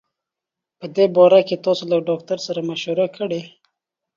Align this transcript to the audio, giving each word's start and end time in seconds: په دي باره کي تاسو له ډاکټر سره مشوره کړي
په 0.79 0.85
دي 0.95 1.05
باره 1.15 1.41
کي 1.47 1.55
تاسو 1.65 1.83
له 1.91 1.97
ډاکټر 2.07 2.37
سره 2.47 2.59
مشوره 2.69 3.07
کړي 3.17 3.41